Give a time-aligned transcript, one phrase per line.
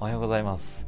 [0.00, 0.84] おはようございます。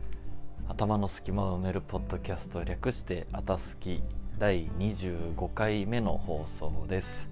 [0.69, 4.03] 頭の隙間を埋めるポッドキャスト略してあたすき
[4.37, 7.31] 第25回目の放送です。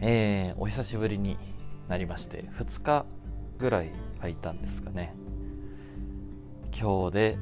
[0.00, 1.36] えー、お久しぶりに
[1.88, 3.04] なりまして2日
[3.58, 5.14] ぐらい空いたんですかね。
[6.72, 7.38] 今日で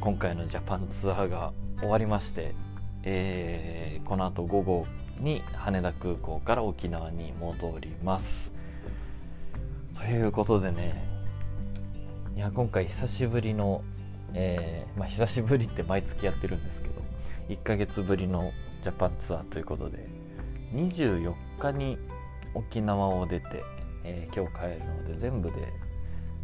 [0.00, 2.54] 今回のジャパンツアーが終わりまして
[3.02, 4.86] えー、この後午後
[5.18, 8.52] に羽田空港から沖縄に戻ります。
[9.98, 11.13] ということでね
[12.36, 13.84] いや今回久しぶりの、
[14.32, 16.94] えー、まあ、久しぶりって毎月やってるんですけど
[17.48, 18.50] 1ヶ月ぶりの
[18.82, 20.08] ジャパンツアーということで
[20.72, 21.96] 24日に
[22.52, 23.62] 沖縄を出て、
[24.02, 25.54] えー、今日帰るので全部で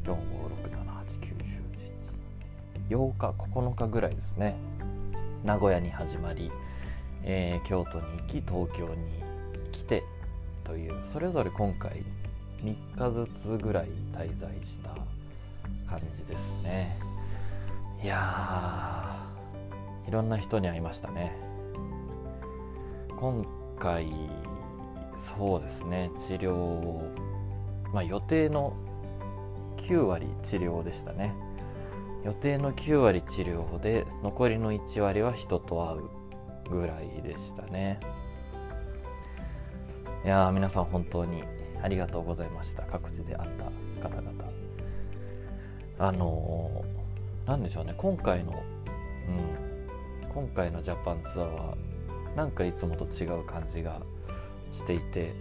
[0.04, 1.40] 4 5 6 7 8 9
[2.88, 4.56] 1 0 8日9日ぐらいですね
[5.44, 6.52] 名古屋に始まり、
[7.24, 9.22] えー、京都に行き東京に
[9.72, 10.04] 来て
[10.62, 12.04] というそれぞれ今回
[12.62, 14.94] 3日ずつぐらい滞在した
[15.88, 16.96] 感じですね。
[18.02, 19.26] いや
[20.08, 21.36] いろんな人に会いましたね。
[23.16, 23.44] 今
[23.78, 24.08] 回
[25.18, 27.02] そうですね治療
[27.92, 28.72] まあ予定の
[29.76, 31.34] 9割治療でしたね。
[32.24, 37.98] 予定の9割治療で残りの1割は人と会うぐらいでしたね。
[40.24, 41.42] いや皆さん本当に
[41.82, 42.82] ありがとうございました。
[42.82, 43.50] 各地で会っ
[44.00, 44.49] た方々。
[46.00, 46.82] あの
[47.46, 47.92] 何でしょうね。
[47.96, 50.32] 今回のうん。
[50.32, 51.76] 今回のジャパンツアーは
[52.34, 54.00] なんかいつもと違う感じが
[54.72, 55.34] していて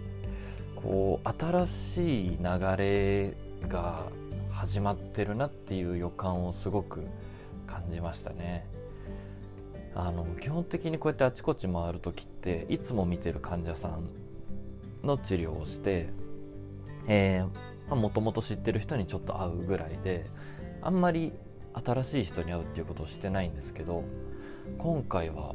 [0.74, 3.34] こう新しい流れ
[3.68, 4.08] が
[4.50, 7.06] 始まってるなっていう予感をすごく
[7.66, 8.66] 感じましたね。
[9.94, 14.10] あの基本的にこうやってあちこち回る時っていつも見てる患者さん
[15.06, 16.10] の治療をして
[17.88, 20.26] もともと知ってる人にちょっと会うぐらいで
[20.82, 21.32] あんまり
[21.84, 24.04] 新しい人に会うっていうことをしてないんですけど
[24.78, 25.54] 今回は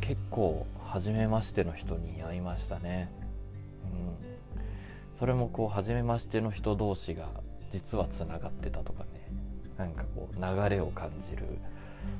[0.00, 3.10] 結構初めましての人に会いましたね、
[3.84, 7.28] うん、それもこう初めましての人同士が
[7.70, 9.18] 実はつながってたとかね。
[9.78, 11.44] なんかこう流れを感じる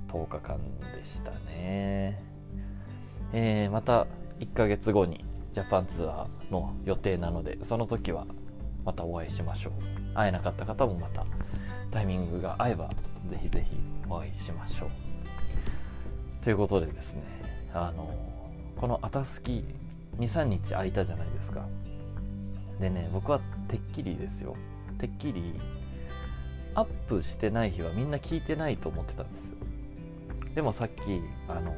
[0.08, 0.58] 10日間
[0.96, 2.22] でしたね、
[3.32, 4.06] えー、また
[4.38, 8.26] 1ヶ月後にジャパンツアーの予定なのでその時は
[8.84, 9.72] またお会いしましょう。
[10.18, 11.24] 会えなかった方もまた
[11.92, 12.90] タイミングが合えば
[13.26, 13.76] ぜひぜひ
[14.08, 14.90] お会いしましょう。
[16.42, 17.22] ということでですね
[17.72, 18.08] あの
[18.76, 19.64] このあたすき
[20.18, 21.66] 23日空いたじゃないですか。
[22.80, 24.56] でね僕はてっきりですよ。
[24.98, 25.54] てっきり
[26.74, 29.56] アップしてない日はみんな聞いてないと思ってたんですよ。
[30.54, 31.74] でもさっきあの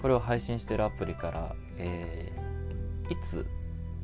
[0.00, 3.44] これを配信してるアプリから、えー、いつ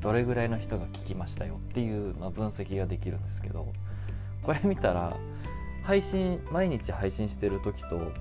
[0.00, 3.72] どれぐらいの人が聞きましたよっていうの分析ができるんですけど
[4.42, 5.16] これ見たら
[5.84, 8.12] 配信毎日配信してる時と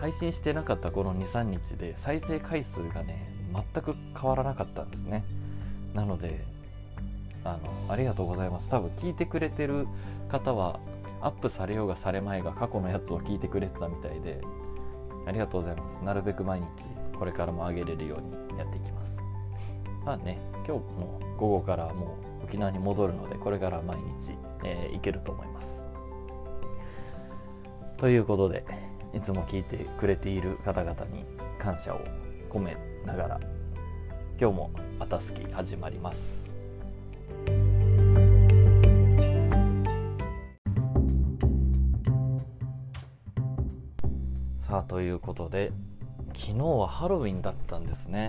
[0.00, 5.24] 配信してなかったこの23日で再生回数がね全く変わらなかったんですね。
[5.94, 6.44] なので
[7.44, 8.68] あのありがとうございます。
[8.68, 9.86] 多分聞いてくれてる
[10.28, 10.78] 方は
[11.22, 14.40] アップされようがされまいが過去のやつを聞いてくれてたみたいで
[15.26, 16.04] ありがとうございます。
[16.04, 16.66] なるべく毎日
[17.18, 19.25] これからも上げれるようにやっていきます。
[20.06, 24.34] まあね今日の午後からもう沖縄に戻るのでこれから毎日、
[24.64, 25.88] えー、行けると思います。
[27.96, 28.64] ということで
[29.12, 31.24] いつも聞いてくれている方々に
[31.58, 32.00] 感謝を
[32.48, 33.40] 込めながら
[34.38, 36.54] 今日も「あたすき」始まります。
[44.60, 45.72] さあということで
[46.34, 48.28] 昨日はハロウィンだったんですね。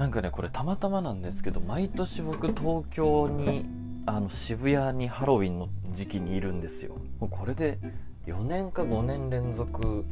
[0.00, 3.66] なんかねこれたまたまなんですけど毎年僕東京に
[4.06, 6.96] あの渋谷にハロウィンの時期にいるんですよ。
[7.18, 7.78] もうこれで
[8.26, 10.06] 4年か5年連続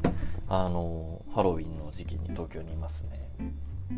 [0.47, 3.31] あのハロウィンの時期に東京にいますね。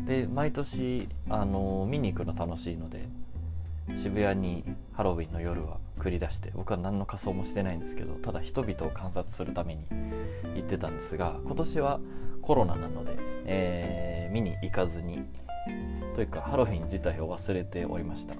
[0.05, 3.09] で毎年あの見に行くの楽しいので
[3.97, 4.63] 渋谷に
[4.93, 9.83] ハロウィンの夜は繰り出して僕は何の仮装もしてないんですけどただ人々を観察するために
[10.55, 11.99] 行ってたんですが今年は
[12.41, 15.25] コロナなので、えー、見に行かずに
[16.15, 18.35] というかハロウィン自体を忘れておりました。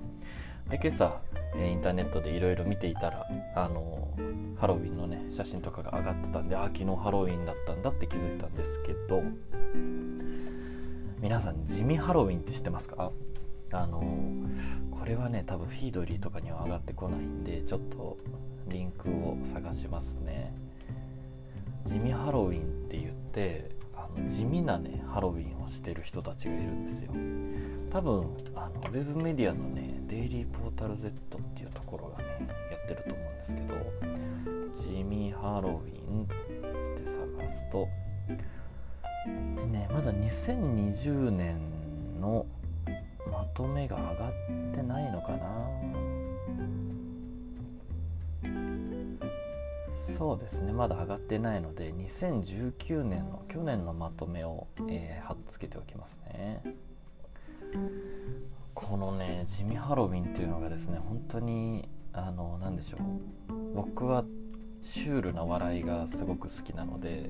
[0.69, 1.19] で今朝、
[1.55, 4.07] インターネットでいろいろ見ていたらあの
[4.57, 9.21] ハロウィンのね写真とかが上がってたんであ昨日ハロウィンだったんだって気づいたんですけど
[11.19, 13.11] 皆さん地味ハロウィンって知ってますか？
[13.73, 14.01] あの
[14.91, 18.17] これはね多分フィードリーとかには上がってこないんでちょっと
[18.67, 20.53] リンクを探しますね。
[21.85, 23.71] 地味ハロウィンって言って
[24.27, 27.11] 地味なねハロウィンをしてる人たちがいるんですよ。
[27.89, 28.21] 多分
[28.55, 33.75] あのウェブメディアのねデイリーポータル Z っていうところがねやってると思うんですけど
[34.73, 36.27] 地味ハロウィンっ
[36.97, 37.87] て探すと
[39.57, 41.59] でねまだ2020年
[42.21, 42.45] の
[43.29, 44.31] まとめが上がっ
[44.73, 46.20] てないのかな。
[50.01, 50.73] そうですね。
[50.73, 56.63] まだ上がってないので2019年の去年のまとめを、えー、貼っつけておきますね。
[58.73, 63.75] このね地味ハロウィンっていうのがですね本当にあの何でしょう。
[63.75, 64.25] 僕は
[64.81, 67.29] シュールな笑いがすごく好きなので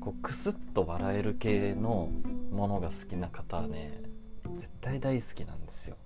[0.00, 2.08] こうクスッと笑える系の
[2.50, 4.00] ものが好きな方はね
[4.56, 5.96] 絶対大好きなんですよ。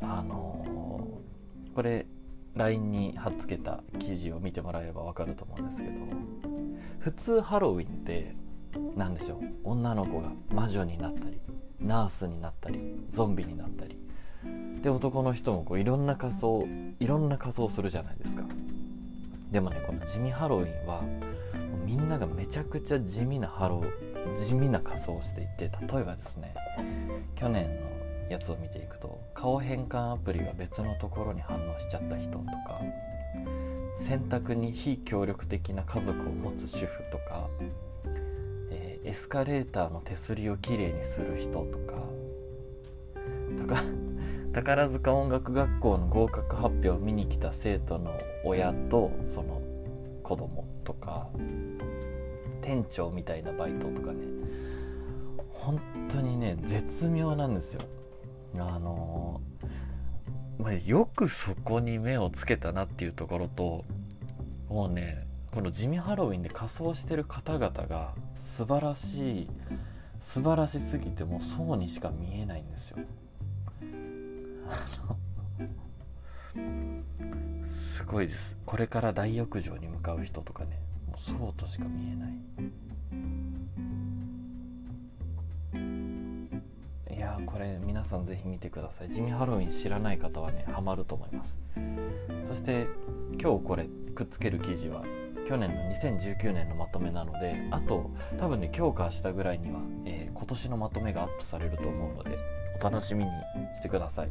[0.00, 2.06] あのー、これ
[2.58, 5.94] LINE に貼っつけた記事を見てもらえば分かると思うんですけど
[6.98, 8.34] 普通ハロウィンって
[8.96, 11.40] 何でしょう女の子が魔女になったり
[11.80, 13.96] ナースになったりゾンビになったり
[14.82, 16.62] で男の人もこういろんな仮装
[17.00, 18.44] いろんな仮装するじゃないですか。
[19.50, 21.02] でもねこの地味ハロウィンは
[21.86, 26.54] みんながめちゃくちゃ地味なハロー地味な仮装をしていて例えばですね
[27.34, 32.80] 去年のやつを見ていくと顔変換アプリが別のところに反応しちゃった人とか
[33.96, 37.48] 洗濯に非協力的な家族を持つ主婦とか、
[38.72, 41.78] えー、エスカレーターの手すりをきれいにする人と
[43.72, 43.80] か
[44.52, 49.62] 宝塚音楽学校の合格発表を見に来た生徒の親とその
[50.24, 51.28] 子供とか
[52.60, 54.18] 店長みたいなバイトとかね
[55.52, 57.80] 本当にね絶妙なんですよ。
[58.56, 59.40] あの
[60.58, 63.84] ま、よくそこに目をつけたなっていうところと
[64.68, 69.48] もうねこの地味ハロウィンで仮装してる方々が素晴らしい
[70.20, 72.98] 素晴らしすぎてもうそうにしか見えないんですよ。
[77.70, 82.32] すごいですこれから大浴場に向かう人とかねもうそうとしか見えない
[87.18, 89.10] いやこれ皆さんぜひ見てください。
[89.10, 91.58] 地味ハロウィン知らない方はねハマると思います。
[92.44, 92.86] そして
[93.42, 95.02] 今日これくっつける記事は
[95.48, 102.38] 去年の2019年のまとめなのであと多分ね今日か明日ぐらいには、えー、今年のまとめがアップされると思うので
[102.80, 103.30] お楽しみに
[103.74, 104.28] してください。
[104.28, 104.30] っ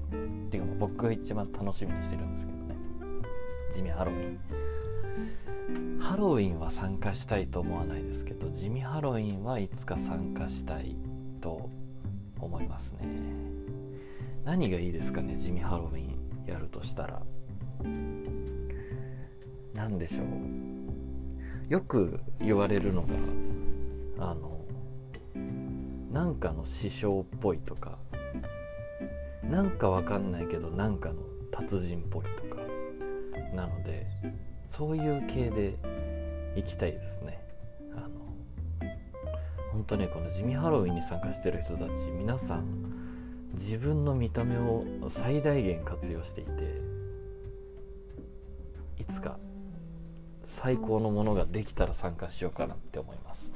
[0.50, 2.76] ていうか僕が一番楽しみにしてるんですけどね。
[3.70, 10.96] 地味ハロウィンハロウィンは参加したいと思わないですけど地味ハロウィンはいつか参加したい
[11.42, 11.70] と
[12.58, 13.08] 思いますね。
[14.44, 16.18] 何がいいですかね地味ハロウィン
[16.48, 17.22] やるとしたら。
[19.74, 21.72] 何でしょう。
[21.72, 23.10] よく言われるのが
[24.32, 24.66] あの
[26.12, 28.00] なんかの師匠っぽいとか
[29.44, 31.22] なんかわかんないけどなんかの
[31.52, 32.62] 達人っぽいとか
[33.54, 34.08] なので
[34.66, 35.78] そういう系で
[36.56, 37.47] 行きたいですね。
[39.78, 42.66] 本当ねこの地味ハロウィンに参加してる人たち皆さん
[43.54, 46.82] 自分の見た目を最大限活用していて
[48.98, 49.38] いつか
[50.44, 53.52] 最高のものができたら参加しようかなって思います。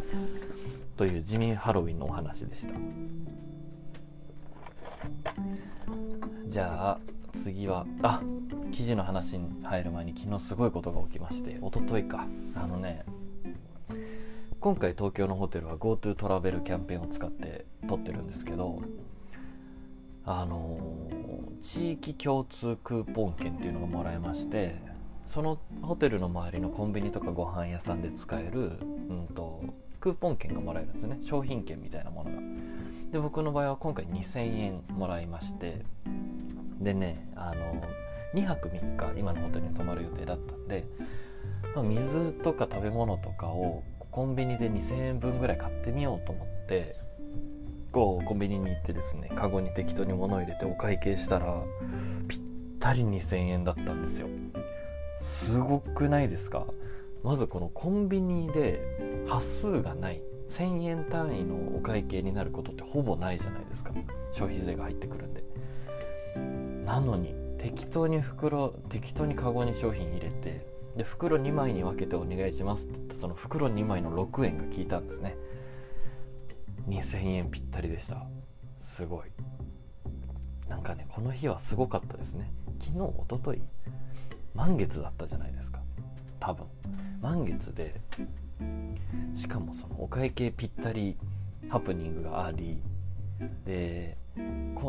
[0.95, 2.73] という地味ハロウィンのお話でした。
[6.45, 6.99] じゃあ
[7.33, 8.21] 次はあ
[8.71, 12.27] 記事の話に入る前に昨日すごいことが起きまして一昨日か。
[12.53, 13.05] あのね
[14.61, 18.79] 今回東京のホテルは GoTo トラベルキャンペーンを使って撮ってるんですけど
[20.23, 24.75] あのー、地域共通クーポン券っていうのがもらえまして
[25.25, 28.77] そのホテルの周りのコンビニとかご飯屋さんで使える、
[29.09, 29.63] うんと、
[29.99, 31.17] クーポン券がもらえるんですね。
[31.23, 32.37] 商品券みたいなものが。
[33.11, 35.81] で僕の場合は今回2000円もらいまして
[36.79, 37.81] でねあの
[38.35, 40.85] 2泊3日今のホテルに泊まる予定だったんで、
[41.75, 46.97] まあ、水とか食べ物とかをコンビニで2000円分ぐらい買ってみようと思って
[47.91, 51.63] こうコンビニに行ってですねカゴに適当に物を入れてお会計したら
[52.27, 52.39] ぴっ
[52.79, 54.27] たり2000円だったんですよ。
[55.19, 56.65] すごくないですか？
[57.23, 58.81] まずこのコンビニで
[59.27, 63.93] 端数がない1000円単位のお会計になることってほぼないじゃないですか。
[64.31, 65.43] 消費税が入ってくるんで。
[66.85, 75.35] なのに適当に袋適当にカゴに商品入れてで袋2枚に分けてお願いしますって言ってその袋2枚の6円が効いたんですね。
[76.87, 78.25] 2000円ぴったりでした。
[78.79, 79.29] すごい。
[80.67, 82.51] なんかねこの日はすごかったですね。
[82.79, 83.61] 昨日おととい
[84.53, 85.79] 満月だったじゃないですか。
[86.39, 86.65] 多分。
[87.21, 88.01] 満月で
[89.35, 91.15] しかもそのお会計ぴったり
[91.69, 92.81] ハプニングがあり
[93.63, 94.17] で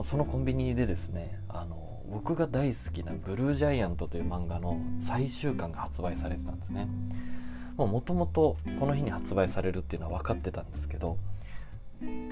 [0.04, 6.88] そのコンビニでですねあの僕が大好きな「ブルージャイアント」という漫画の最終巻が発売されてたんですね。
[7.76, 11.16] もともとこの日に発売されるっていうのは分かってたんですけど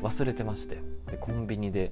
[0.03, 0.77] 忘れてまして
[1.11, 1.91] でコンビニで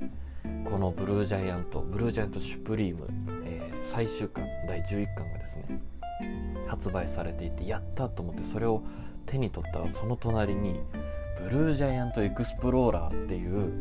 [0.64, 3.08] この「ブルージャイアント」「ブルージャイアントシュプリーム」
[3.44, 5.80] えー、最終巻第11巻がですね
[6.66, 8.82] 発売されていてやったと思ってそれを
[9.26, 10.80] 手に取ったらその隣に
[11.42, 13.72] 「ブルージャイアントエクスプローラー」っていう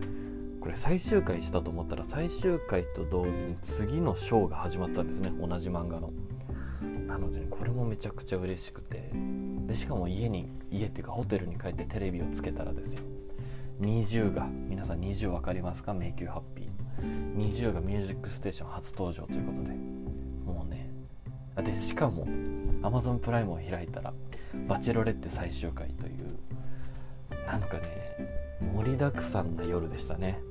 [0.68, 5.32] これ最終回したと思ったら最終回と同時に次のショーが始まったんですね。
[5.40, 6.12] 同じ漫画の。
[7.08, 9.10] なので、ね、これもめちゃくちゃ嬉しくて。
[9.66, 13.04] でしかも家に家っていうかホテルに帰ってテレビをつけたらですよ。
[13.80, 15.94] 20が皆さん20分かりますか？
[15.94, 17.38] 迷宮ハッピー。
[17.38, 19.70] 20が「ミュージックステーション」初登場ということで。
[19.72, 20.90] もうね。
[21.64, 22.26] でしかも
[22.82, 24.14] Amazon プライムを開いたら
[24.68, 26.36] 「バチェロレッテ最終回」という
[27.48, 27.84] なんかね
[28.76, 30.42] 盛りだくさんな夜でしたね。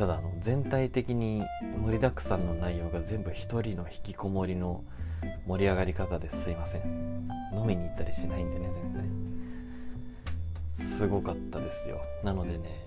[0.00, 1.42] ただあの全体的に
[1.76, 4.82] 盛りだくさんの内容が全部一人の引きこもりの
[5.46, 7.28] 盛り上がり方ですいません。
[7.54, 10.88] 飲みに行ったりしないんでね全然。
[10.88, 12.00] すごかったですよ。
[12.24, 12.86] なのでね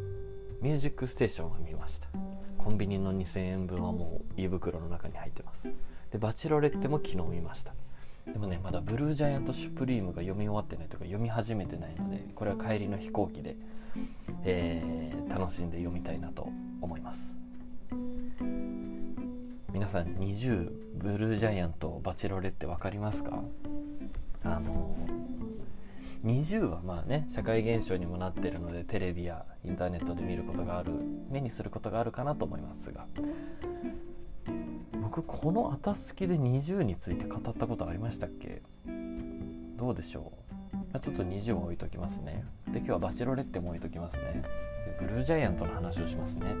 [0.62, 2.08] 「ミュージックステーション」は見ました。
[2.56, 5.70] コンビニの2000円分はもう胃袋の中に入ってます。
[6.12, 7.74] でバチロレッテも昨日見ました。
[8.26, 13.54] でもねまだブルージャイアント・シュプリームが読み終わってないとか読み始めてないのでこれは帰りの飛行機で
[14.44, 16.48] えー、楽しんで読みたいなと
[16.80, 17.36] 思います。
[19.72, 23.42] 皆さん20ブルージャイアントバチェロレって分かりますか？
[24.44, 24.96] あの
[26.24, 30.92] 20はまあね社会現象にもなってるのでテレビやインターネットで見ることがある
[31.28, 33.06] 目にすることがあるかなと思いますが。
[35.02, 38.62] 僕この「あたすき」で20について語ったことありましたっけ？
[39.76, 40.43] どうでしょう？
[41.00, 42.44] ちょっと20も置いときますね。
[42.68, 44.44] で今日はバチロレッテも置いときますね。
[44.86, 46.54] でブルージャイアントの話をしますね。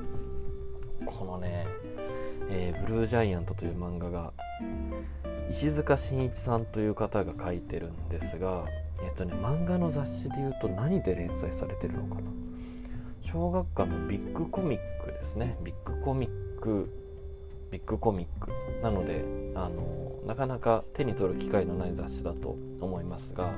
[1.06, 1.66] このね、
[2.50, 4.32] えー、ブルージャイアントという漫画が
[5.50, 8.64] 石塚真一さんという方が書いてるんですが
[9.04, 12.30] えっとね漫画の雑誌でいうと何で連載されてるのかな。
[13.20, 15.56] 小学館のビッグコミックですね。
[15.62, 16.90] ビッグコミック
[17.70, 18.50] ビッグコミック。
[18.82, 19.24] なので
[19.54, 23.52] あのなかなか手に取る機会のない雑誌だと思いますが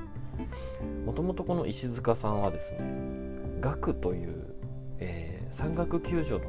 [1.04, 2.80] もともとこの石塚さんはですね
[3.60, 4.54] 「学」という、
[4.98, 6.44] えー、山岳救助の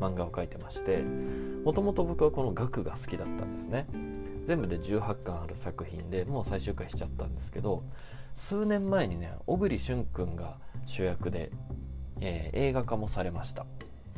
[0.00, 1.02] 漫画を描いてまして
[1.64, 3.86] もともと僕はこの「学」が好きだったんですね。
[4.44, 7.84] 全部で18巻ある作品でもう最終回しちゃったんですけど
[8.34, 11.52] 数年前にね小栗旬君が主役で、
[12.20, 13.66] えー、映画化もされました。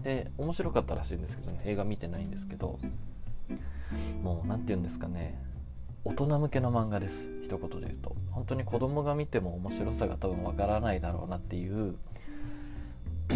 [0.03, 2.79] で面白かったらしいんですけどね映画見てないんですけど
[4.23, 5.43] もう何て言うんですかね
[6.07, 7.31] 大人向けの漫画です。
[7.43, 8.15] 一言で言うと。
[8.31, 11.95] 本当に子供が見ても面白さが多分わからないだろうなっていう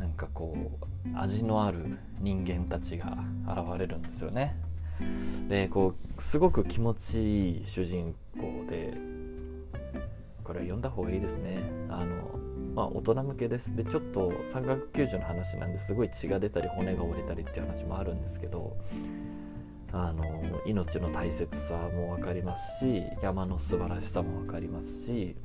[0.00, 0.72] なんかこ
[1.06, 4.56] う味のある人間たちが現れるんですよね。
[5.48, 8.94] でこうすごく気持ちいい主人公で
[10.42, 11.60] これは読んだ方がいいですね。
[11.88, 12.36] あの
[12.74, 13.76] まあ大人向けです。
[13.76, 18.76] でちょっと山岳救助の話なんですごい血が出たり骨が折れたりっていう話もあるんですけど
[19.92, 25.36] あの命の大切さも分かりますし山の素晴らしさも分かりますし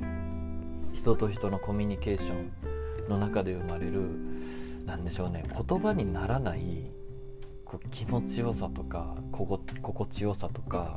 [0.94, 4.02] 人と人のコミュニケーションの中で生まれる
[4.86, 6.92] 何でしょうね言葉にならない
[7.64, 10.96] こう気持ちよさとか心地よさとか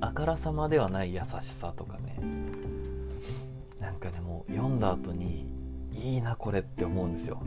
[0.00, 2.18] あからさまではない優しさとかね。
[3.80, 5.46] なんかねもう読んだ後に
[5.92, 7.42] いいなこれって思うんですよ。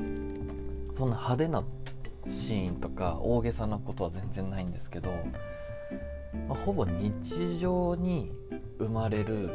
[0.94, 1.64] そんな派手な
[2.28, 5.12] シーンとか大げさなことは全然ないんですけど、
[6.48, 8.32] まあ、ほぼ日常に
[8.78, 9.50] 生まれる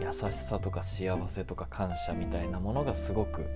[0.00, 3.46] 優しさとか幸せとか感謝みたいなものがすごく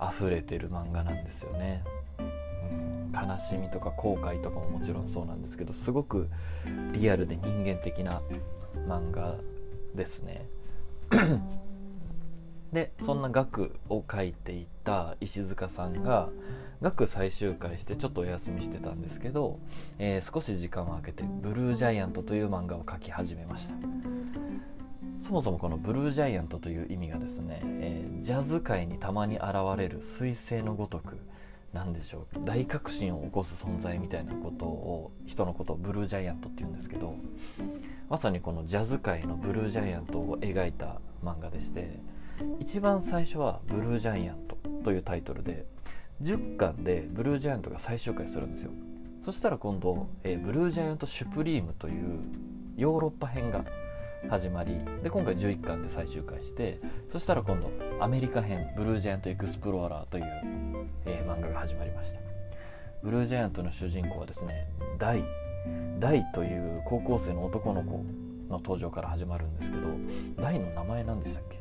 [0.00, 1.84] 溢れてる漫画なんですよね。
[2.18, 6.28] うん、悲しみとか後悔とかももちろんそうなんですけどすごく
[6.92, 8.22] リアルで人間的な
[8.86, 9.36] 漫画
[9.94, 10.46] ですね。
[12.72, 16.28] でそんな額を書いていた石塚さんが
[16.80, 19.58] 学最終回してちょっとお休みしてたんですけど、
[19.98, 23.74] えー、少し時間を空けて「ブルージャイアント」という漫画を描き始めました。
[25.20, 29.46] そもそもこのブルージャイアントという意味がですね、えー、ジャズ界にたまに現
[29.76, 31.18] れる彗星のごとく
[31.72, 37.14] 何でしょう大革新を起こす存在みたいなことを人のことをブルージャイアントって言うんですけど
[38.08, 41.98] まさにこのジャズ界のブルージャイアントを描いた漫画でして
[42.60, 45.66] 一番最初は「ブルージャイアント」というタイトルで
[46.22, 48.70] 10巻でブルージャイアントが最終回するんですよ。
[49.20, 52.20] そしたら今度、えー、ブルージャイアント・シュプリームという
[52.76, 53.64] ヨーロッパ編が
[54.28, 60.24] 始まりで今回11巻で最終回してそしたら今度アメリカ編「ブルージャイアント・エクスプローラー」という、
[61.06, 62.20] えー、漫画が始まりました。
[63.02, 64.68] ブルージャイアントの主人公はですね
[64.98, 65.24] ダイ。
[65.98, 67.92] ダイという高校生の男の子
[68.48, 69.88] の登場から始まるんですけど
[70.40, 71.58] ダイの名前何でしたっけ？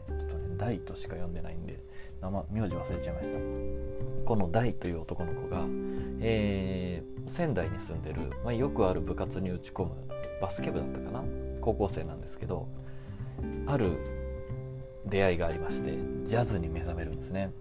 [0.58, 1.82] ちょっとしか読んでないんで
[2.22, 3.40] 名前名字忘れちゃいました。
[4.26, 5.66] このダイという男の子が、
[6.20, 9.92] えー、仙台に住んでる、まあ、よくある部活に打ち込む
[10.42, 11.24] バスケ部だったかな？
[11.62, 12.68] 高校生なんですけど
[13.68, 13.98] ある
[15.06, 17.52] 出会いがありましてジャズに目覚めるんですね。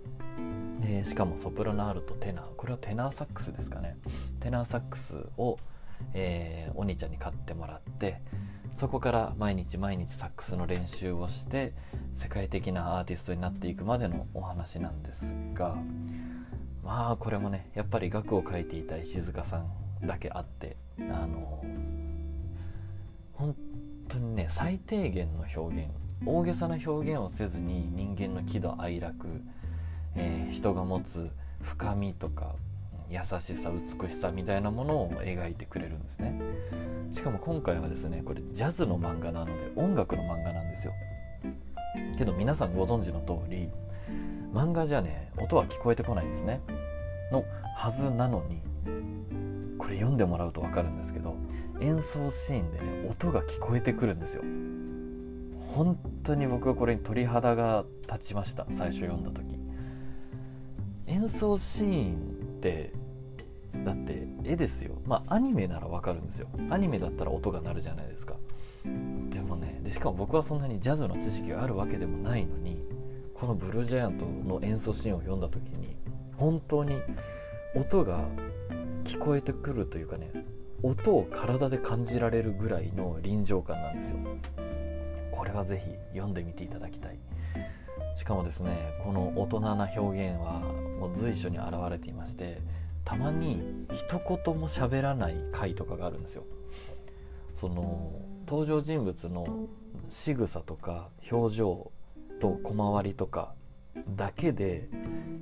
[0.81, 3.97] でしかもソプラノアルトテナーこれはテナーサックスですかね？
[4.41, 5.59] テナーサックスを、
[6.15, 8.21] えー、お兄ちゃんに買ってもらって
[8.77, 11.73] そこから毎日毎日サックスの練習をして
[12.13, 15.77] 世界的なアーティストになっていくまでのお話なんですが
[16.85, 19.59] まあこれもねやっぱり額を書いていた石塚さ
[20.03, 21.65] んだけあってあの
[23.33, 23.57] 本
[24.09, 25.91] 当にね最低限の表現
[26.27, 29.27] 大げさな表現をせずに人間の喜怒哀楽、
[30.15, 31.31] えー、人が持つ
[31.63, 32.55] 深みとか
[33.11, 36.41] 優しさ美しさみたいなものを描いてくれるんですね。
[37.13, 40.93] しかも今回はですねこれジャズの漫画なので音楽の漫画なんですよ。
[42.19, 43.71] けど皆さんご存知の通り
[44.53, 46.61] 漫画じゃね音は聞こえてこないんですね。
[47.33, 47.45] の
[47.77, 48.61] はずなのに
[49.79, 51.37] これ読んでもらうと分かるんですけど
[51.81, 54.43] 演奏シーンでね音が聞こえてくるんですよ。
[55.75, 59.45] 本当に僕はこれに鳥肌が立ちました最初読んだ時。
[61.07, 62.93] 演奏シーンって
[63.85, 64.95] だって絵ですよ。
[65.05, 66.49] まあアニメならわかるんですよ。
[66.71, 68.35] アニメだったら音が鳴るじゃないですか。
[69.31, 72.83] でもねでしかも僕はそんなにジャズの知識があるわけでもないのに
[73.35, 75.97] このブルージャイアントの演奏シーンを読んだ時に
[76.37, 77.01] 本当に
[77.75, 78.25] 音が
[79.05, 80.31] 聞こえてくるというかね
[80.83, 84.19] 音を体で感じられるぐらいの臨場感なんですよ。
[85.33, 85.85] これは是非
[86.15, 87.19] 読んでみていただきたい。
[88.17, 90.63] しかもですねこの大人な表現は
[91.09, 92.61] も随所に現れていまして
[93.05, 96.45] たまに一言も喋らない回とかがあるんですよ。
[97.55, 98.13] その
[98.47, 99.47] 登場人物の
[100.09, 101.91] 仕草とか表情
[102.41, 103.55] と小回りとか
[104.15, 104.89] だけで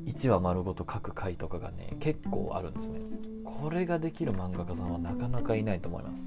[0.04, 3.00] 1話丸ごと書く回とかがね結構あるんですね。
[3.44, 6.22] これができる漫画家さんはなかなかいないと思います。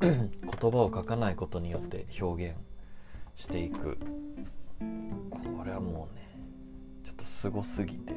[0.00, 2.56] 言葉を書かないことによって表現
[3.36, 3.98] していく。
[4.80, 6.22] これはもうね
[7.04, 8.14] ちょっとすごすぎて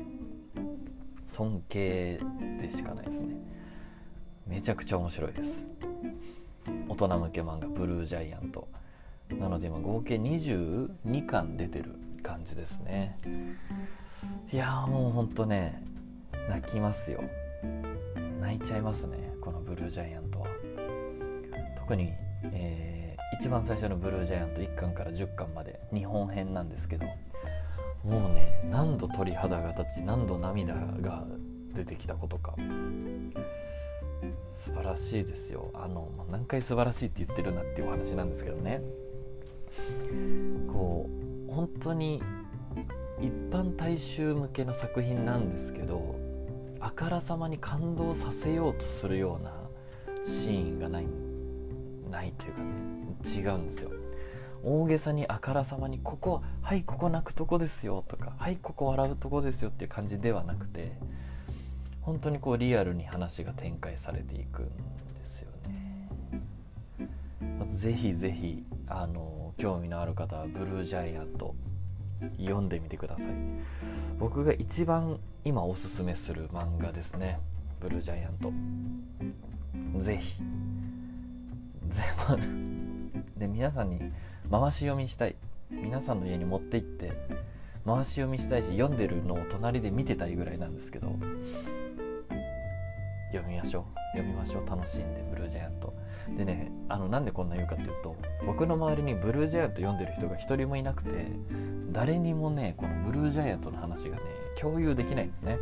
[1.28, 2.20] 尊敬
[2.60, 3.36] でしかないですね。
[4.48, 5.66] めちゃくちゃ面白いです。
[6.88, 8.68] 大人向け漫画「ブルージャイアント」
[9.38, 13.20] なので今合計22巻出てる感じですね。
[14.52, 15.84] いやもうほんとね
[16.50, 17.24] 泣きますよ。
[18.42, 20.48] 泣いちゃいますねこのブルージャイアントは。
[21.78, 22.97] 特に、えー
[23.34, 27.06] 一番最初の「ブルージャイアント」1巻から10巻まで日本編なんですけど
[28.04, 31.26] もうね何度鳥肌が立ち何度涙が
[31.74, 32.56] 出てきたことか
[34.46, 35.70] 素晴らしいですよ。
[35.74, 38.82] あの何回素晴らしいって言ってるんだっていうお話なんですけどね。
[40.68, 41.10] こ
[41.50, 42.24] う本当に
[43.20, 46.16] 一般大衆向けの作品なんですけど
[46.80, 49.54] あからさまに感動させようとするような
[50.24, 51.08] シーンがない
[52.10, 53.07] ないというかね。
[53.26, 53.92] 違うんですよ。
[54.64, 60.94] 大げさにあからさまにここはいここ泣くとこですよとかはいここ笑うとこですよっていう感じではなくて
[62.02, 64.66] 本当にこうリアルに話が展開されていくん
[65.20, 66.10] ですよね。
[67.72, 71.56] ぜひぜひあの興味のある方は「ブルージャイアント」
[72.40, 73.34] 読んでみてください。
[74.18, 77.40] 僕が一番今おすすめする漫画ですね
[77.80, 78.52] 「ブルージャイアント」
[80.02, 80.42] ぜひ。
[81.90, 82.06] 全
[82.38, 82.87] 部
[83.38, 84.00] で皆さんに
[84.50, 85.36] 回し読みしたい。
[85.70, 87.12] 皆さんの家に持って行って
[87.86, 91.14] 回し読みしたいし読んでるのを隣で見てたいぐらいなんですけど
[93.34, 94.18] 読みましょう。
[94.18, 94.66] 読みましょう。
[94.66, 95.94] 楽しんでブルージャイアント。
[96.38, 101.10] でねあのなんでこんな言うかっていうと僕の周りにブルージャイアント読んでる人が一人もいなくて
[101.92, 104.22] 誰にもねこのブルージャイアントの話がね
[104.58, 105.58] 共有できないんですね。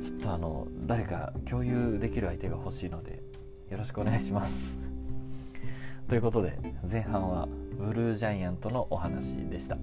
[0.00, 3.22] ちょっとあの誰か共有できる相手が欲しいので
[3.70, 4.78] よろしくお願いします。
[6.08, 6.58] ということで
[6.90, 9.76] 前半はブルージャイアントのお話でした。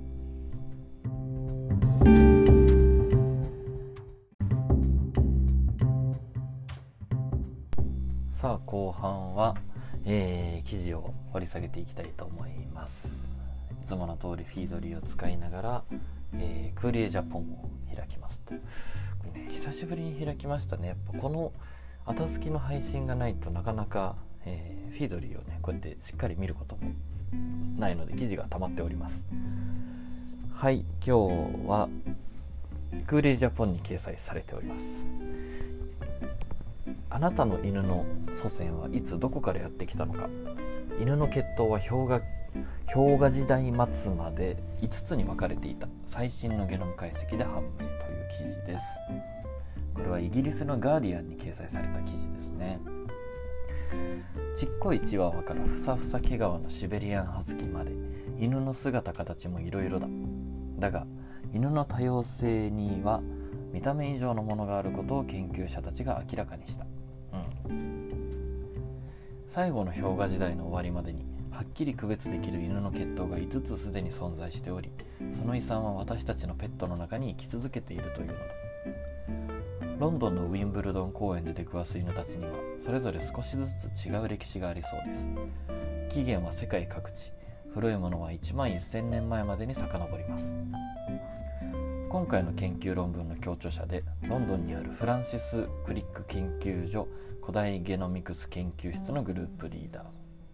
[8.32, 9.56] さあ後半は、
[10.04, 13.36] えー、記事を掘り下げていきたいと思います。
[13.84, 15.84] いつもの通りフィードリーを使いながら、
[16.34, 18.62] えー、クーリエジャポンを開きますと、ね、
[19.52, 20.88] 久しぶりに開きましたね。
[20.88, 21.54] やっぱこの
[22.04, 26.92] あたすきの配信がないとなかなか、えー、フィードリーをねこうやってしっかり見ることも
[27.78, 29.26] ないので記事が溜まっております。
[30.54, 31.90] はい今日は
[33.08, 35.06] クーレージャポンに掲載されております。
[37.10, 40.30] あなたの犬の祖先はいつどこからやってきたのか。
[41.00, 42.22] 犬の血統は氷河
[42.94, 45.88] 氷河時代末まで5つに分かれていた。
[46.06, 48.86] 最新のゲノム解析で判明という記事です。
[49.94, 52.80] これはイギリスのガーディアンに掲載された記事ですね。
[54.56, 57.92] ちっこいチワワからふさふさ毛皮のシベリアンハスキーまで。
[58.38, 60.08] 犬の姿形もいろいろだ。
[60.78, 61.08] だが
[61.54, 63.22] 犬の多様性には
[63.72, 66.86] 見た目以上のものがあることを研究者たちが明らかにした、
[67.68, 68.12] うん、
[69.48, 74.92] 最後の氷河時代の終わりまでにはっきり区別できる犬の血統が5つすでに存在しており
[75.32, 79.55] その遺産は私たちのペットの中に生き続けているというのだ。
[79.98, 85.30] ロンドンのウィンブルドン公園で出くわす犬たちにはそれぞれ少しずつ違う歴史がありそうです。
[86.10, 87.32] 起源は世界各地
[87.74, 90.54] 古いものは1万1000年前までに遡ります。
[92.10, 97.08] 今回の研究論文の共著者でロンドンにあるフランシス・クリック研究所
[97.42, 100.04] 古代ゲノミクス研究室のグループリーダー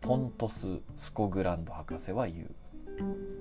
[0.01, 3.40] ポントス・スコグランド博士は言う。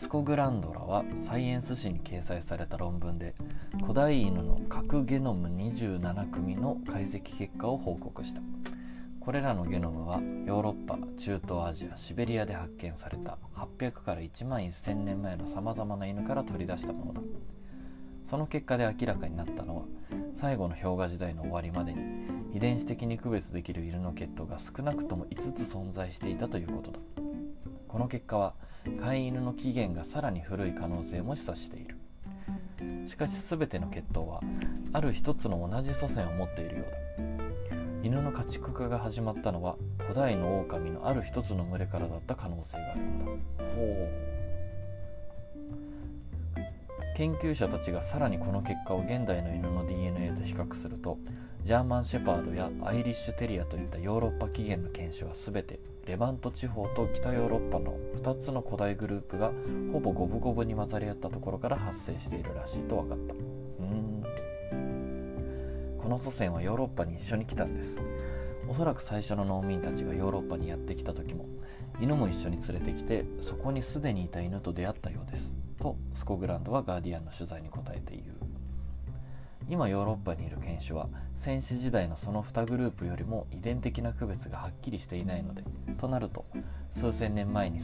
[0.00, 3.34] スコグランドらはサイエンス誌に掲載された論文で
[3.82, 8.40] 古代犬の核ゲノム27組の解析結果を報告した。
[9.20, 17.20] これらのゲノムはヨーロッパ中東アジアシベリアで発見された800から1万1000年前のさまざまな犬から取り出したものだ。
[18.24, 19.82] その結果で明らかになったのは
[20.34, 22.00] 最後の氷河時代の終わりまでに
[22.54, 26.98] 遺伝子的に区別できる犬の血統が少なくとも5つ存在していたということだ。
[27.86, 28.54] この結果は
[29.00, 31.96] 飼い犬の起源がさらに古い可能性も示唆している。
[33.06, 34.40] しかし全ての血統は
[34.92, 37.00] ある一つの同じ祖先を持っているようだ。
[38.02, 43.64] 犬の家畜化が始まったのは古代の狼のある一つの群れからだった可能性があるのだ。
[43.74, 44.30] ほう。
[47.16, 51.18] 研究者たちがさらにこの結果を現代の犬の DNA と比較すると
[51.64, 55.78] ジャーマンシェパードやアイリッシュテリアといったヨーロッパ起源の犬種は全て
[56.10, 59.52] レバント地方と北ヨーロッパの2つの古代グループが
[59.92, 63.34] ほぼ五分五分に混ざり合ったところから発生しているらしいと分かった。
[63.34, 63.36] う
[63.86, 64.24] ん。
[65.96, 68.02] この祖先はヨーロッパに一緒に来たんです。
[68.68, 71.46] おそらく最初の農民たちがヨーロッパにやってきた時も
[72.00, 75.54] 犬も一緒に連れてきてそこにすでにいた犬と出会ったようです。
[75.78, 78.34] とスコグランドはガーディアンの取材に答えている
[79.70, 85.62] 今ヨーロッパにいる犬種は戦死時代のその2グループよりも遺伝的な区別がはっきりしていないので
[85.96, 86.44] となると
[86.90, 87.78] 数千年前に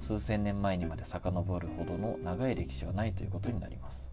[0.00, 4.10] 数千年前にまで遡るほどの長い歴史はないということになります。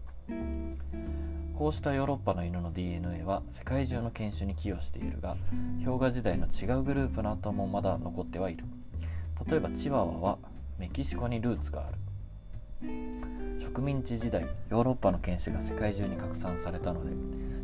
[1.58, 5.36] こうしたヨーロッパの犬の DNA は世界中の犬種に寄与しているが
[5.84, 8.64] 氷河時代の違うグループの後もまだ残ってはいる。
[9.50, 10.38] 例えばチワワは
[10.78, 11.98] メキシコにルーツがある。
[12.82, 17.12] 植民地時代ヨーロッパの犬種が世界中に拡散されたので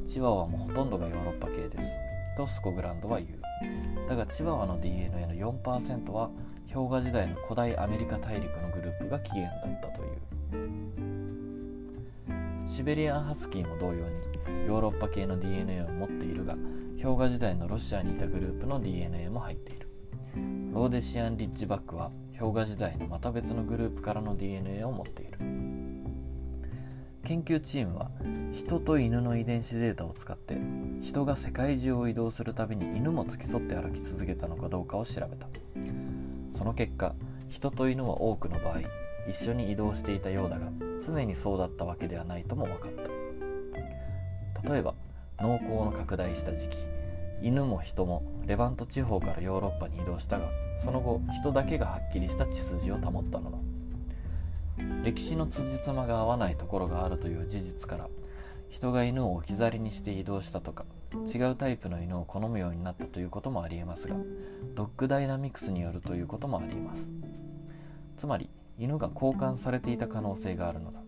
[0.07, 1.98] チワワもほとんどがヨーロッパ系です。
[2.37, 4.09] とスコグランドは言う。
[4.09, 6.31] だがチワワの DNA の4%は
[6.72, 10.12] 氷河時代の古代アメリカ大陸のグループが起源だったという。
[12.66, 16.57] シベリアンハスキーも同様にヨーロッパ系の DNA を持っているが
[17.03, 19.88] 氷河時代のロシアにいたグループの DNA も入っている。
[20.72, 25.38] ローデシアンリッジバックは氷河時代のまた別のグループからの DNA を持っている。
[27.25, 28.11] 研究チームは
[28.53, 30.57] 人と犬の遺伝子データを使って
[31.01, 35.47] 人が世界中を移動するたびに犬も付き添って歩き続けたのかどうかを調べた。
[36.53, 37.14] その結果
[37.49, 38.81] 人と犬は多くの場合
[39.29, 40.66] 一緒に移動していたようだが
[41.05, 42.92] 常にそうだったわけではないとも分かっ
[44.62, 44.73] た。
[44.73, 44.95] 例えば
[45.38, 46.77] 農耕の拡大した時期
[47.42, 53.59] 犬も人もレバント地方からヨーロッパに移動したがその後人だけがはっきりした血筋を保ったのだ。
[55.05, 58.09] 歴史の辻褄が合わないところがあるという事実から
[58.70, 60.85] 人が犬を置き去りにして移動したとか
[61.33, 64.16] 違うタイプの犬を好むようになったということもありえますが
[64.74, 67.11] ドッグダイナミクスによるということもありえます。
[68.16, 71.00] つまり犬が交換されていた可能性があるのだ。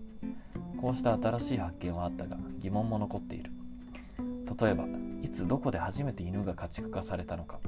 [0.81, 3.51] こうした新しい発見はあったが疑問も残っている。
[4.61, 4.85] 例えば
[5.25, 7.59] いつどこで初めて犬が家畜化されたのか。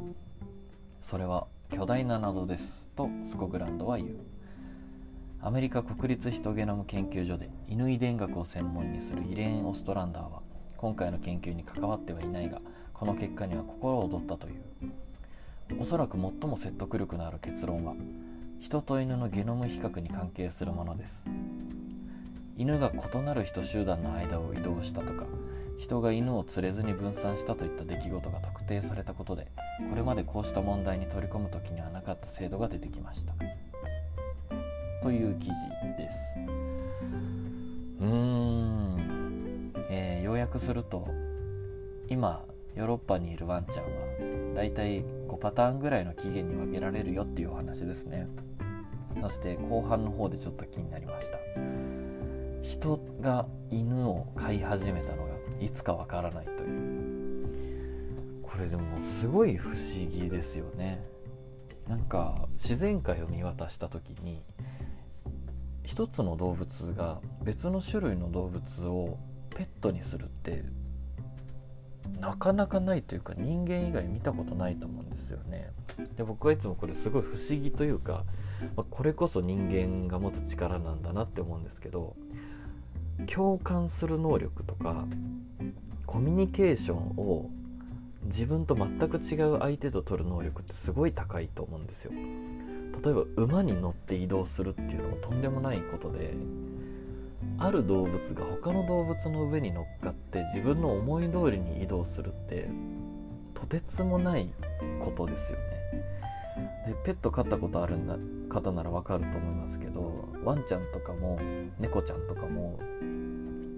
[1.00, 4.10] それは巨大な謎ですとスコグランドは言う。
[5.40, 10.42] アメリカ国立ヒトゲノム研究所で犬遺伝学を専門にするイレーン・オストランダーは
[10.76, 12.60] 今回の研究に関わってはいないが
[12.92, 15.80] この結果には心躍ったという。
[15.80, 17.94] おそらく最も説得力のある結論は
[18.60, 21.24] 人と犬のゲノム比較に関係するものです。
[22.58, 25.24] 犬が異なる人集団の間を移動したとか
[25.78, 29.46] 人が犬を連れずに分散したといった出来事が特定されたことで
[29.90, 33.34] これまでこうした問題に取り込む時にはなかった制度が出てきました。
[35.02, 35.52] という記事
[35.96, 36.34] です。
[38.00, 41.06] うーん、えー、要約すると
[42.08, 43.90] 今ヨーロッパにいるワンちゃんは
[44.54, 48.26] だいたい5パターンぐらいの期限に分けられるよっていうお話ですね。
[49.20, 51.38] そして後半の方でちょっと気になりました。
[52.62, 55.25] 人が犬を飼い始めたの
[55.60, 57.46] いつかわからないという
[58.42, 59.76] これでもすごい不思
[60.10, 61.04] 議ですよね
[61.88, 64.42] なんか自然界を見渡した時に
[65.84, 69.18] 一つの動物が別の種類の動物を
[69.50, 70.64] ペットにするって
[72.20, 75.70] なかなかないというか人間以外見たことないと思うんですよね。
[76.16, 78.24] で僕はいつもこれすごい不思議というか、
[78.76, 82.16] まあ、これこそ人間が持つ力なんだなって思うんですけど
[83.26, 85.06] 共感する能力とか
[86.06, 87.50] コミュニケーションを
[88.24, 92.12] 自分と全く違う相手と取る能力ってすごい高いと思うんですよ。
[92.12, 96.34] 例えば馬に乗って移動するっていうのもとんでもないことで
[97.58, 102.68] ある動物が他の動物の上に乗っかって自分の思い通りに移動するって
[103.54, 104.48] とてつもない
[105.00, 105.64] ことですよね。
[106.86, 108.16] でペット飼ったことあるんだ
[108.48, 111.38] 方ならわかると思いますけどワンちゃんとかも
[111.78, 112.78] 猫ちゃんとかも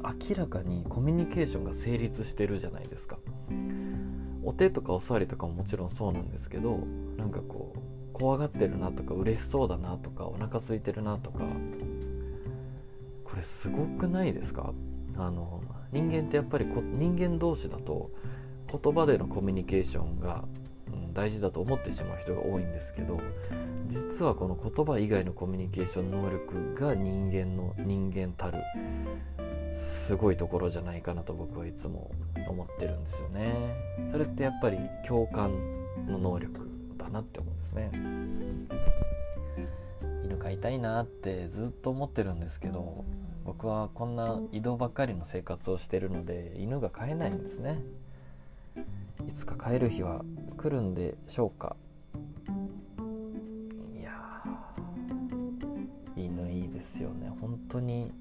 [0.02, 3.18] 明らかにコミュニケーションが成立してるじゃないですか。
[4.44, 6.78] お手とかお座りとかももちろんそうなんですけど
[7.16, 7.78] なんかこう
[8.12, 11.44] 怖がってるなとか嬉しそうだなとかお腹空いてるなとか
[13.24, 14.72] これすごくないですか？
[15.16, 15.61] あの
[15.92, 18.11] 人間ってやっぱりこ人間同士だと
[18.70, 20.44] 言葉でのコミュニケーションが、
[20.92, 23.20] うん、大事だと思ってしまう人が多いんですけど
[23.88, 28.62] 実はこの言葉以外のコミュニケーション能力が人間の人間たる
[29.72, 32.11] すごいところじゃないかなと僕はいつも
[32.48, 33.54] 思ってるんですよね。
[34.11, 35.52] それってやっぱり共感
[36.07, 37.90] の能力だなって思うんですね。
[40.24, 43.04] 犬飼いたいなってずっと思ってるんですけど
[43.44, 47.83] 僕はこんな移動ばっかりの生活をしてるので犬が飼えないんですね
[49.26, 50.22] いつか飼える日は
[50.59, 51.76] 来るんでしょうか
[53.90, 54.12] いや
[56.14, 58.12] 犬いいですよね本当に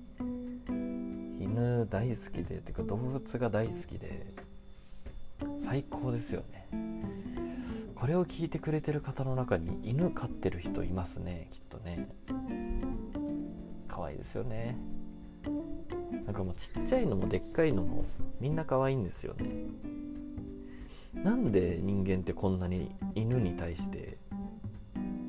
[1.48, 4.34] 犬大好きでてか動物が大好きで
[5.60, 6.68] 最高ですよね。
[7.96, 12.08] これを聞いてくれてる方の中に犬飼ってる人いますねきっとね。
[13.88, 14.78] 可愛いですよね。
[16.26, 18.04] なんかもうちっちゃいのもでっかいのも
[18.40, 19.46] みんな可愛いんですよね。
[21.14, 24.18] なんで人間ってこんなに犬に対して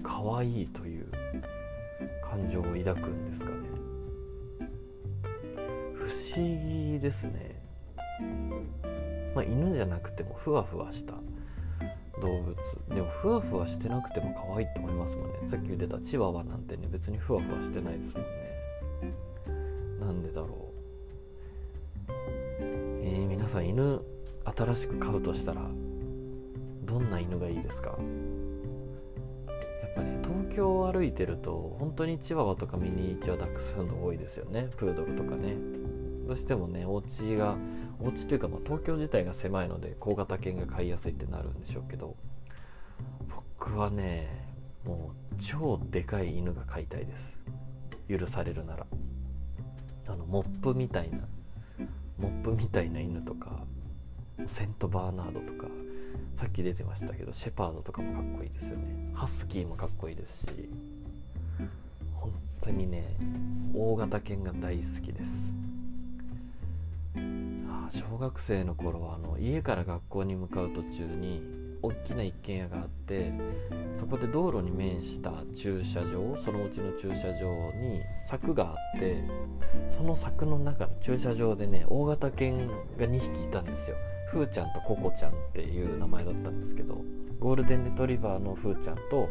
[0.03, 1.07] 可愛いという
[2.23, 3.68] 感情を抱くんですかね。
[6.41, 7.61] 思議ですね。
[9.35, 11.15] まあ犬じゃなくてもふわふわした
[12.21, 12.57] 動物。
[12.89, 15.39] でもふわふわしてなくても可愛いと思いますもんね。
[15.47, 18.31] さっき言ってたチワワなんてね別にふわふわしてないですもんね。
[20.01, 20.49] なんでだろう。
[23.03, 24.01] えー、皆さん犬
[24.57, 25.63] 新しく飼うとしたら
[26.85, 27.91] どんな犬がいいですか？
[27.91, 27.99] やっ
[29.95, 34.69] ぱね東京を歩いてると本当にチワワとかミニチュアダックスフンド多いですよね。
[34.77, 35.57] プードルとかね。
[36.29, 37.57] どうしてもねお家が
[37.99, 42.17] お家というか、まあ、東京自体が狭いので小型犬が飼いやすいってなるんでしょうけど
[43.59, 44.47] 僕はね
[44.85, 47.37] もう超でかい犬が飼いたいです。
[48.09, 48.87] 許されるなら。
[50.07, 51.19] あのモップみたいな
[52.19, 53.65] モップみたいな犬とか
[54.47, 55.69] セントバーナードとか
[56.35, 59.13] さっき出てましたけどシェパードとかもかっこいいですよね。
[59.15, 60.49] ハスキーもかっこいいですし
[62.15, 63.17] 本当にね
[63.75, 65.68] 大型犬が大好きです。
[67.91, 71.43] 小学生の頃はあの家から学校に向かう途中に
[71.81, 73.33] 大きな一軒家があって
[73.97, 79.23] そこで道路に面した駐車場そのうちの駐車場に柵があって
[79.89, 83.97] その柵の中の駐車場でね大型犬が2匹いたんですよ。
[84.31, 87.01] ふーちゃんとココちゃんっていう名前だったんですけど
[87.39, 89.31] ゴールデンレトリバーのふーちゃんと、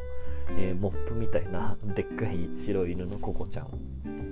[0.57, 4.26] えー、モップみたいなでっかい白い犬のココちゃん。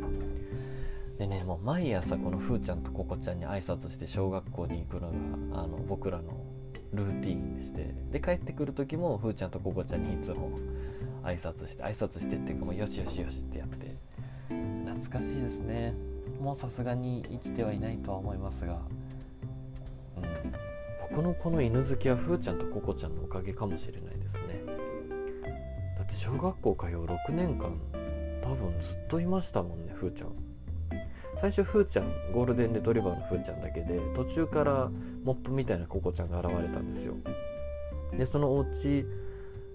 [1.18, 5.10] でねもう毎朝このふーちゃんとここちゃんに挨拶して小学校に行くの
[5.52, 6.24] があの僕らの
[6.94, 10.60] ルーティーンでしてで帰ってくる時もふーちゃんとここちゃんにいつも
[11.24, 13.96] 挨拶して挨拶してっていうかもうよしよしよしってやって。
[14.50, 15.94] 懐かしいですね。
[16.40, 18.80] もうさすがに生きてはいないとは思いますが、
[20.18, 20.54] うん、
[21.10, 24.64] 僕のこの犬好きはふーちゃんとここちゃんのおかげかもしれないですね。
[25.98, 27.80] だって小学校通う6年間
[28.42, 30.55] 多分ずっといましたもんねふーちゃん。
[31.38, 34.90] 最初ふーちゃんゴールデンレトリバーのふーちゃんだけで途中から
[35.24, 37.16] モップみたいなココちゃんが現れたんですよ。
[38.18, 39.06] でそのお家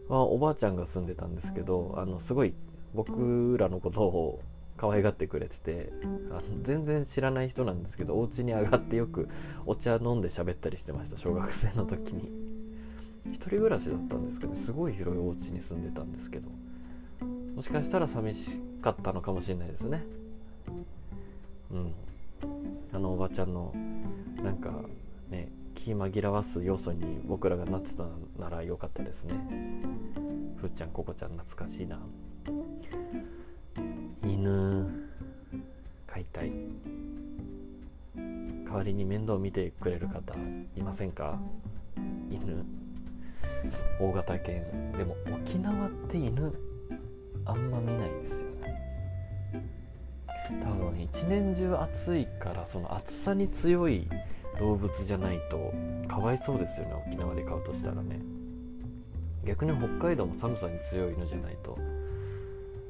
[0.09, 2.55] はおばあちゃんが住んでたんですけどあのすごい
[2.95, 4.41] 僕らのことを
[4.77, 5.93] 可愛がってくれてて
[6.31, 9.29] あの全然知らない人なんですけどお家に上がってよく
[9.67, 12.51] お茶飲んで喋ったりしてました小学生の時に。
[13.27, 16.49] 一人暮らしだったんですけどすごい広いお家に住んでたんですけど
[17.55, 20.05] もしかしたら寂しかったのかもしれないですね。
[21.73, 21.95] うん。
[22.93, 23.73] あのおばちゃんの
[24.43, 24.73] なんか
[25.29, 28.05] ね気紛らわす要素に僕らがなってた
[28.39, 29.35] ならよかったですね。
[30.57, 31.99] ふーちゃんここちゃん懐かしいな。
[34.23, 35.09] 犬
[36.07, 36.53] 飼いたい。
[38.65, 40.35] 代わりに面倒見てくれる方
[40.77, 41.41] いませんか？
[42.31, 42.65] 犬。
[44.01, 44.63] 大型犬。
[44.97, 46.53] でも沖縄って犬
[47.45, 48.60] あんま見ないですよね。
[50.63, 54.09] 多分一年中暑いからその暑さに強い
[54.59, 55.73] 動物じゃないと
[56.09, 56.95] かわいそうですよね。
[57.09, 58.21] 沖縄で飼うとしたらね。
[59.45, 61.79] 逆に北海道も寒さに強い犬じゃないと。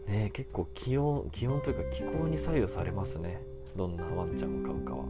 [0.06, 3.40] ね結構気温気温というか気候に左右されますね。
[3.76, 5.04] どんなワンちゃんを飼うかは。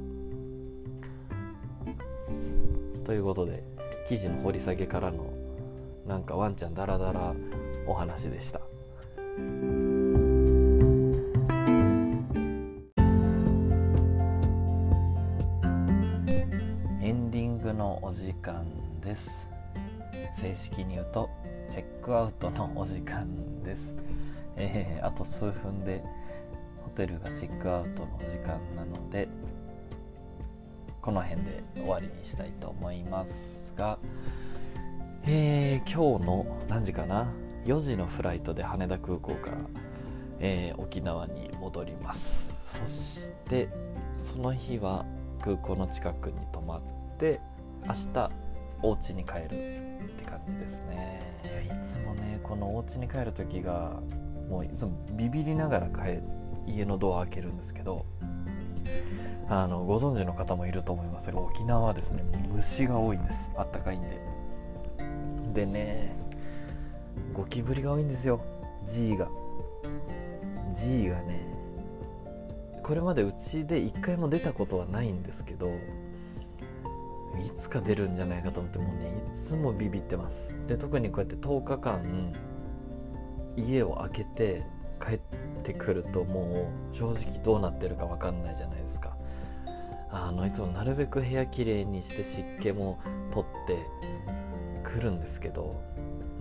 [3.05, 3.65] ということで
[4.09, 5.33] 記事の掘り下げからの
[6.07, 7.35] なんかワンちゃんダラダラ
[7.87, 8.61] お話でした。
[17.71, 18.65] ングのお時間
[19.01, 19.49] です。
[20.35, 21.31] 正式に言うと
[21.69, 23.95] チェックアウトのお時間です。
[24.57, 26.03] えー、あと数分で
[26.83, 29.29] ホテルがチェックアウトの時間なので
[31.01, 33.99] この辺で終わりにしたいと思いますが、
[35.25, 37.29] えー、今日の何時かな
[37.67, 39.57] ？4時のフライトで羽田空港から、
[40.41, 42.51] えー、沖縄に戻ります。
[42.67, 43.69] そして
[44.19, 45.05] その日は
[45.41, 46.83] 空港の近くに泊まっ
[47.19, 47.41] て
[47.87, 48.31] 明日
[48.83, 49.49] お家に帰るっ
[50.19, 51.21] て感じですね。
[51.67, 54.01] いつもねこのお家に帰る時が
[54.49, 56.21] もういつもビビりながら帰
[56.67, 58.05] 家のドア開けるんですけど
[59.49, 63.51] あのご存知の方もいると思いますが沖縄はですね虫が多いんです。
[63.57, 64.21] あったかいんで。
[65.55, 66.15] でね
[67.33, 68.41] ゴキブリが多いんですよ。
[68.85, 69.29] G が。
[70.71, 71.47] G がね
[72.83, 75.71] これまでうちで1回も出たことはないんですけど
[77.39, 80.55] いつか出るんじゃないかと思ってもうねいつもビビってます。
[80.67, 82.33] で特にこうやって10日間
[83.57, 84.67] 家を開けて
[85.05, 85.21] 帰っ
[85.63, 89.17] てくるともう正直どうなってるか分かんないじゃないですか。
[90.13, 92.99] あのいつもなるべく部屋きれいにして湿気も
[93.33, 93.79] 取って
[94.83, 95.81] くるんですけど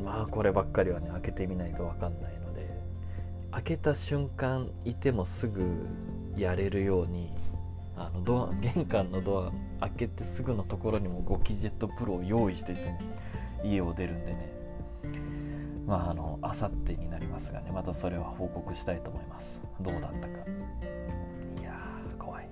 [0.04, 2.68] まあこればっかりはね開けてみないと分かんないので
[3.52, 5.62] 開けた瞬間いてもすぐ
[6.36, 7.32] やれるように
[7.96, 12.98] あのドア玄関のドア開けてすぐのところにもゴキジェットプロを用意していつも
[13.64, 14.60] 家を出るんでね。
[15.86, 17.72] まああのあさってになりますがね。
[17.72, 19.64] またそれは報告したいと思います。
[19.82, 20.34] どうだったか。
[21.60, 22.50] いやー怖い。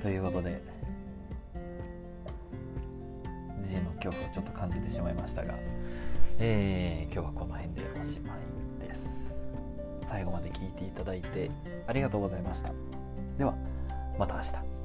[0.00, 0.62] ということで
[3.60, 5.54] G の恐怖をちょっと感じてしまいましたが、
[6.38, 8.34] えー、今日はこの辺でおしま
[8.82, 9.34] いです。
[10.04, 11.50] 最後まで聞いていただいて
[11.86, 12.72] ありがとうございました。
[13.36, 13.54] では
[14.18, 14.75] また明日。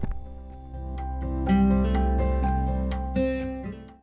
[1.22, 1.61] you